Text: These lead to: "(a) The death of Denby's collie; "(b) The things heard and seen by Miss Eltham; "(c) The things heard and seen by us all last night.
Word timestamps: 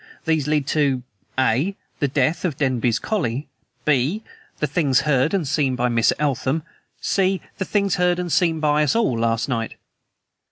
These 0.25 0.47
lead 0.47 0.65
to: 0.69 1.03
"(a) 1.37 1.75
The 1.99 2.07
death 2.07 2.43
of 2.43 2.57
Denby's 2.57 2.97
collie; 2.97 3.47
"(b) 3.85 4.23
The 4.57 4.65
things 4.65 5.01
heard 5.01 5.31
and 5.31 5.47
seen 5.47 5.75
by 5.75 5.89
Miss 5.89 6.11
Eltham; 6.17 6.63
"(c) 6.99 7.39
The 7.59 7.65
things 7.65 7.97
heard 7.97 8.17
and 8.17 8.31
seen 8.31 8.59
by 8.59 8.81
us 8.81 8.95
all 8.95 9.15
last 9.19 9.47
night. 9.47 9.75